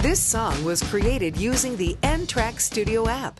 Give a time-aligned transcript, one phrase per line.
[0.00, 3.36] This song was created using the N-Track Studio app.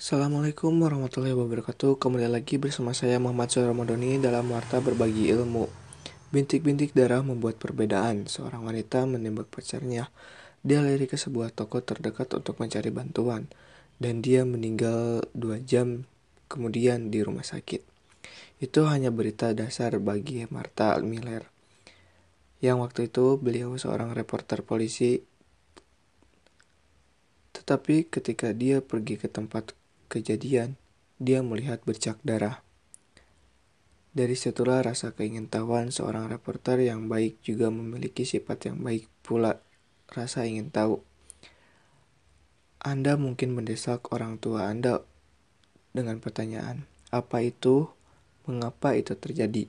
[0.00, 2.00] Assalamualaikum warahmatullahi wabarakatuh.
[2.00, 5.68] Kembali lagi bersama saya Muhammad Soe Ramadhani dalam Warta Berbagi Ilmu.
[6.32, 8.24] Bintik-bintik darah membuat perbedaan.
[8.24, 10.08] Seorang wanita menembak pacarnya.
[10.64, 13.52] Dia lari ke sebuah toko terdekat untuk mencari bantuan.
[14.00, 16.08] Dan dia meninggal dua jam
[16.48, 17.84] kemudian di rumah sakit.
[18.64, 21.52] Itu hanya berita dasar bagi Marta Miller
[22.64, 25.20] Yang waktu itu beliau seorang reporter polisi
[27.66, 29.74] tetapi ketika dia pergi ke tempat
[30.06, 30.78] kejadian,
[31.18, 32.62] dia melihat bercak darah.
[34.14, 39.58] Dari situlah rasa keingintahuan seorang reporter yang baik juga memiliki sifat yang baik pula
[40.06, 41.02] rasa ingin tahu.
[42.80, 45.02] Anda mungkin mendesak orang tua Anda
[45.90, 47.90] dengan pertanyaan, apa itu?
[48.46, 49.66] Mengapa itu terjadi?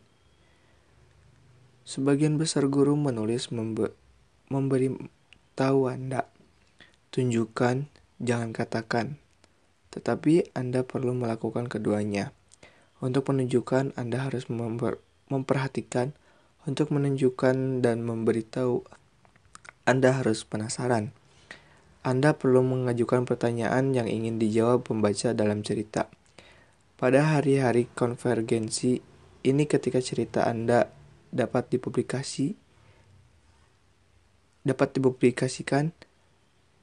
[1.87, 3.95] Sebagian besar guru menulis membe
[4.51, 4.91] memberi
[5.55, 6.27] tahu Anda,
[7.15, 7.87] tunjukkan,
[8.19, 9.15] jangan katakan.
[9.95, 12.35] Tetapi Anda perlu melakukan keduanya.
[12.99, 14.99] Untuk menunjukkan, Anda harus memper
[15.31, 16.11] memperhatikan.
[16.67, 18.83] Untuk menunjukkan dan memberitahu,
[19.87, 21.15] Anda harus penasaran.
[22.03, 26.11] Anda perlu mengajukan pertanyaan yang ingin dijawab pembaca dalam cerita.
[26.99, 28.99] Pada hari-hari konvergensi,
[29.47, 30.96] ini ketika cerita Anda
[31.31, 32.55] dapat dipublikasi
[34.67, 35.95] dapat dipublikasikan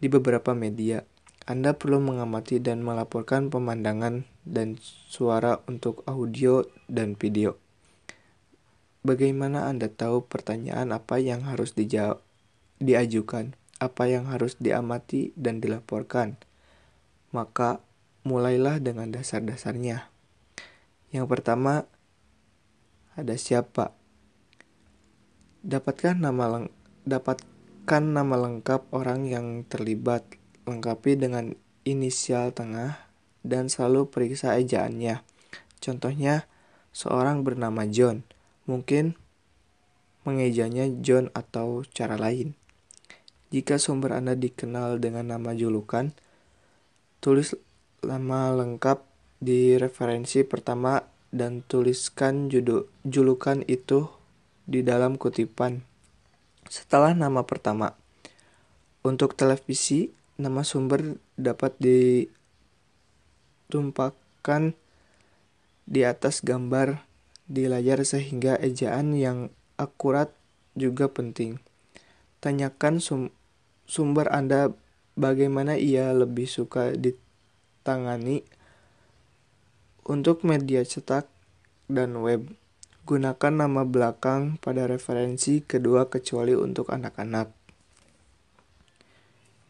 [0.01, 1.05] di beberapa media.
[1.45, 7.61] Anda perlu mengamati dan melaporkan pemandangan dan suara untuk audio dan video.
[9.05, 12.25] Bagaimana Anda tahu pertanyaan apa yang harus dijawab,
[12.81, 16.41] diajukan, apa yang harus diamati dan dilaporkan?
[17.37, 17.85] Maka
[18.25, 20.09] mulailah dengan dasar-dasarnya.
[21.13, 21.85] Yang pertama,
[23.13, 23.93] ada siapa?
[25.65, 26.69] Dapatkan nama leng
[27.09, 30.21] dapatkan nama lengkap orang yang terlibat
[30.69, 31.57] lengkapi dengan
[31.89, 33.01] inisial tengah
[33.41, 35.25] dan selalu periksa ejaannya.
[35.81, 36.45] Contohnya,
[36.93, 38.29] seorang bernama John,
[38.69, 39.17] mungkin
[40.29, 42.53] mengejanya John atau cara lain.
[43.49, 46.13] Jika sumber Anda dikenal dengan nama julukan,
[47.25, 47.57] tulis
[48.05, 49.01] nama lengkap
[49.41, 51.01] di referensi pertama
[51.33, 54.13] dan tuliskan judul julukan itu
[54.65, 55.85] di dalam kutipan.
[56.69, 57.93] Setelah nama pertama,
[59.05, 60.11] untuk televisi
[60.41, 64.73] nama sumber dapat ditumpahkan
[65.85, 67.05] di atas gambar
[67.45, 70.33] di layar sehingga ejaan yang akurat
[70.73, 71.61] juga penting.
[72.41, 73.31] Tanyakan sum
[73.85, 74.73] sumber Anda
[75.15, 78.43] bagaimana ia lebih suka ditangani
[80.05, 81.29] untuk media cetak
[81.89, 82.64] dan web.
[83.05, 87.53] Gunakan nama belakang pada referensi kedua kecuali untuk anak-anak.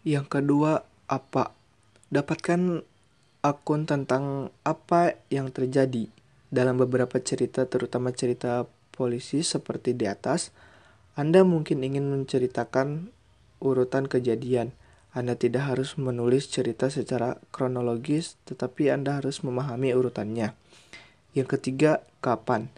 [0.06, 1.50] Yang kedua, apa?
[2.15, 2.87] Dapatkan
[3.43, 6.06] akun tentang apa yang terjadi
[6.47, 10.55] dalam beberapa cerita, terutama cerita polisi seperti di atas.
[11.19, 13.11] Anda mungkin ingin menceritakan
[13.59, 14.71] urutan kejadian.
[15.11, 20.55] Anda tidak harus menulis cerita secara kronologis, tetapi Anda harus memahami urutannya.
[21.34, 22.71] Yang ketiga, kapan?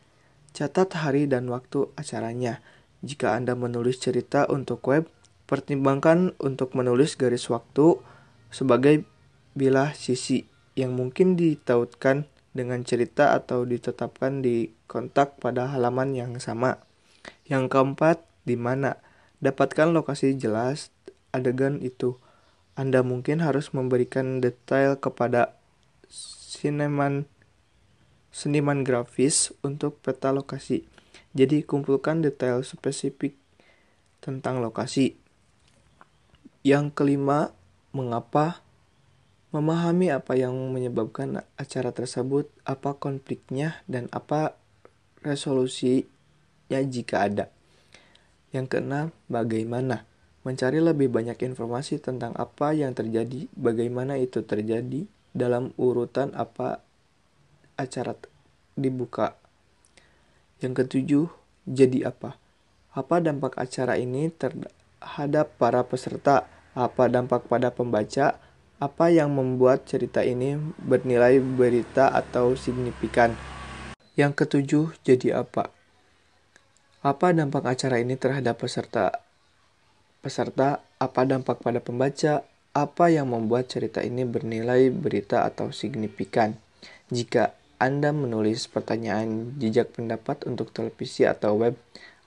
[0.57, 2.65] Catat hari dan waktu acaranya.
[3.05, 5.05] Jika Anda menulis cerita untuk web,
[5.47, 8.03] Pertimbangkan untuk menulis garis waktu
[8.51, 9.07] sebagai
[9.55, 16.83] bilah sisi yang mungkin ditautkan dengan cerita atau ditetapkan di kontak pada halaman yang sama.
[17.47, 18.99] Yang keempat, di mana?
[19.39, 20.91] Dapatkan lokasi jelas
[21.31, 22.19] adegan itu.
[22.75, 25.55] Anda mungkin harus memberikan detail kepada
[26.11, 27.31] sineman
[28.37, 30.85] seniman grafis untuk peta lokasi.
[31.33, 33.33] Jadi kumpulkan detail spesifik
[34.21, 35.17] tentang lokasi.
[36.61, 37.57] Yang kelima,
[37.97, 38.61] mengapa
[39.57, 44.53] memahami apa yang menyebabkan acara tersebut, apa konfliknya, dan apa
[45.25, 46.05] resolusinya
[46.69, 47.49] jika ada.
[48.53, 50.05] Yang keenam, bagaimana
[50.45, 56.85] mencari lebih banyak informasi tentang apa yang terjadi, bagaimana itu terjadi, dalam urutan apa
[57.77, 58.17] acara
[58.77, 59.35] dibuka.
[60.61, 61.27] Yang ketujuh,
[61.67, 62.39] jadi apa?
[62.93, 66.47] Apa dampak acara ini terhadap para peserta?
[66.77, 68.37] apa dampak pada pembaca,
[68.77, 73.33] apa yang membuat cerita ini bernilai berita atau signifikan.
[74.13, 75.73] Yang ketujuh, jadi apa?
[77.01, 79.25] Apa dampak acara ini terhadap peserta?
[80.21, 82.45] Peserta, apa dampak pada pembaca?
[82.77, 86.61] Apa yang membuat cerita ini bernilai berita atau signifikan?
[87.09, 91.77] Jika Anda menulis pertanyaan jejak pendapat untuk televisi atau web,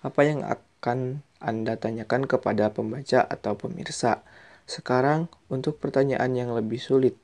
[0.05, 4.21] apa yang akan Anda tanyakan kepada pembaca atau pemirsa.
[4.69, 7.17] Sekarang, untuk pertanyaan yang lebih sulit.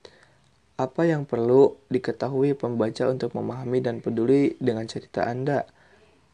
[0.73, 5.69] Apa yang perlu diketahui pembaca untuk memahami dan peduli dengan cerita Anda?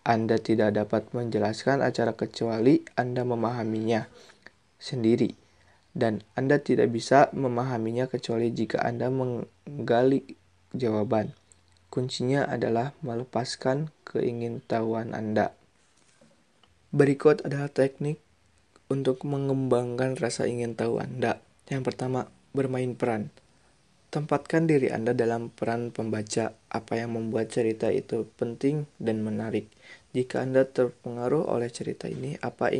[0.08, 4.08] Anda tidak dapat menjelaskan acara kecuali Anda memahaminya
[4.80, 5.36] sendiri,
[5.92, 10.24] dan Anda tidak bisa memahaminya kecuali jika Anda menggali
[10.72, 11.41] jawaban.
[11.92, 15.52] Kuncinya adalah melepaskan keingintahuan Anda.
[16.96, 18.24] Berikut adalah teknik
[18.88, 21.44] untuk mengembangkan rasa ingin tahu Anda.
[21.68, 23.36] Yang pertama, bermain peran.
[24.08, 29.68] Tempatkan diri Anda dalam peran pembaca, apa yang membuat cerita itu penting dan menarik.
[30.16, 32.72] Jika Anda terpengaruh oleh cerita ini, apa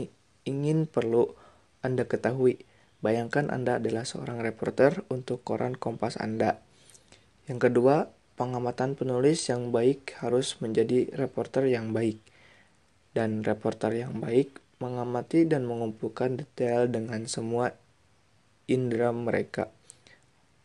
[0.48, 1.36] ingin perlu
[1.84, 2.64] Anda ketahui?
[3.04, 6.64] Bayangkan Anda adalah seorang reporter untuk koran Kompas Anda.
[7.48, 8.12] Yang kedua,
[8.42, 12.18] pengamatan penulis yang baik harus menjadi reporter yang baik.
[13.14, 17.78] Dan reporter yang baik mengamati dan mengumpulkan detail dengan semua
[18.66, 19.70] indera mereka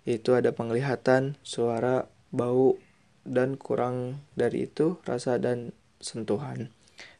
[0.06, 2.78] yaitu ada penglihatan, suara, bau,
[3.26, 6.70] dan kurang dari itu rasa dan sentuhan.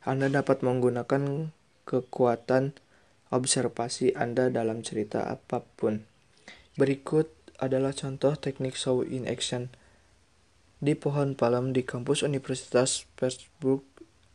[0.06, 1.50] Anda dapat menggunakan
[1.82, 2.79] kekuatan
[3.35, 6.06] observasi Anda dalam cerita apa pun.
[6.79, 7.26] Berikut
[7.58, 9.75] adalah contoh teknik show in action.
[10.76, 13.81] Di pohon palem di kampus Universitas Pittsburgh,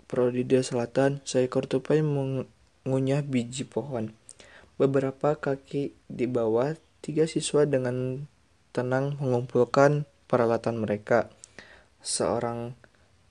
[0.09, 4.17] Florida Selatan, seekor tupai mengunyah biji pohon.
[4.81, 6.73] Beberapa kaki di bawah,
[7.05, 8.25] tiga siswa dengan
[8.73, 11.29] tenang mengumpulkan peralatan mereka.
[12.01, 12.73] Seorang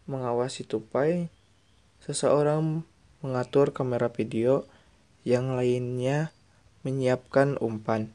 [0.06, 1.26] mengawasi tupai,
[2.06, 2.86] seseorang
[3.26, 4.70] mengatur kamera video,
[5.26, 6.30] yang lainnya
[6.86, 8.14] menyiapkan umpan.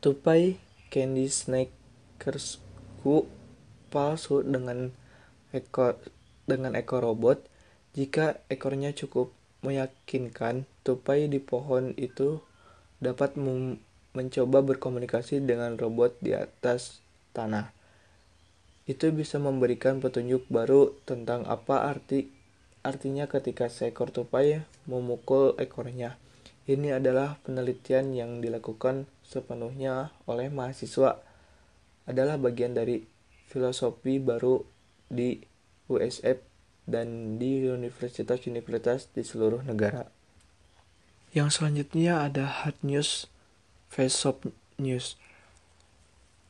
[0.00, 0.56] Tupai
[0.88, 3.28] Candy Snakersku
[3.92, 4.92] palsu dengan
[5.54, 5.98] ekor
[6.46, 7.42] dengan ekor robot.
[7.96, 9.32] Jika ekornya cukup
[9.64, 12.44] meyakinkan, tupai di pohon itu
[13.00, 13.34] dapat
[14.12, 17.00] mencoba berkomunikasi dengan robot di atas
[17.32, 17.72] tanah.
[18.86, 22.30] Itu bisa memberikan petunjuk baru tentang apa arti
[22.86, 26.14] artinya ketika seekor tupai memukul ekornya.
[26.66, 31.18] Ini adalah penelitian yang dilakukan sepenuhnya oleh mahasiswa.
[32.06, 33.02] Adalah bagian dari
[33.46, 34.62] filosofi baru
[35.06, 35.38] di
[35.86, 36.42] USF
[36.86, 40.06] dan di universitas-universitas di seluruh negara.
[41.34, 43.26] Yang selanjutnya ada hard news
[43.90, 44.18] Face
[44.76, 45.16] News.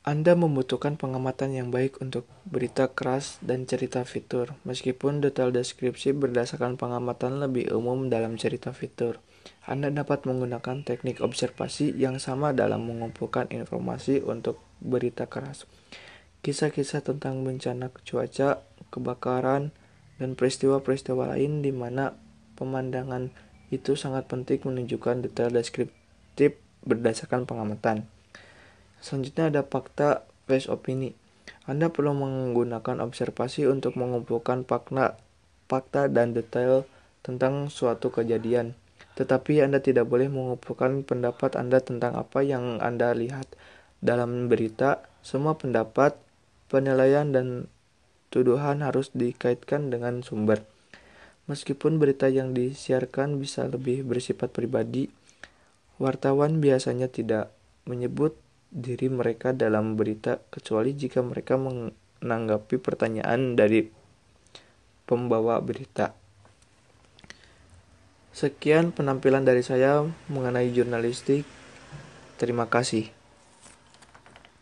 [0.06, 6.78] Anda membutuhkan pengamatan yang baik untuk berita keras dan cerita fitur, meskipun detail deskripsi berdasarkan
[6.78, 9.18] pengamatan lebih umum dalam cerita fitur.
[9.66, 15.66] Anda dapat menggunakan teknik observasi yang sama dalam mengumpulkan informasi untuk berita keras.
[16.46, 18.62] Kisah-kisah tentang bencana cuaca,
[18.94, 19.74] kebakaran,
[20.22, 22.14] dan peristiwa-peristiwa lain di mana
[22.54, 23.34] pemandangan
[23.74, 26.54] itu sangat penting menunjukkan detail deskriptif
[26.86, 28.06] berdasarkan pengamatan.
[29.02, 31.18] Selanjutnya ada fakta face opini.
[31.66, 35.18] Anda perlu menggunakan observasi untuk mengumpulkan fakta,
[35.66, 36.86] fakta dan detail
[37.26, 38.78] tentang suatu kejadian.
[39.18, 43.50] Tetapi Anda tidak boleh mengumpulkan pendapat Anda tentang apa yang Anda lihat.
[43.98, 46.14] Dalam berita, semua pendapat,
[46.68, 47.70] penilaian, dan
[48.30, 50.66] tuduhan harus dikaitkan dengan sumber.
[51.46, 55.06] Meskipun berita yang disiarkan bisa lebih bersifat pribadi,
[55.96, 57.48] Wartawan biasanya tidak
[57.88, 58.36] menyebut
[58.68, 63.88] diri mereka dalam berita kecuali jika mereka menanggapi pertanyaan dari
[65.08, 66.12] pembawa berita.
[68.36, 71.48] Sekian penampilan dari saya mengenai jurnalistik.
[72.36, 73.15] Terima kasih.